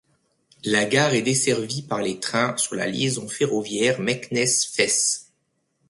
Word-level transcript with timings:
La 0.63 0.85
gare 0.85 1.13
est 1.13 1.21
desservie 1.21 1.83
par 1.83 2.01
les 2.01 2.19
trains 2.19 2.57
sur 2.57 2.73
la 2.73 2.87
liaison 2.87 3.27
ferroviaire 3.27 3.99
Meknès-Fès. 3.99 5.31